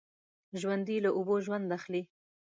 [0.59, 2.01] ژوندي له اوبو ژوند اخلي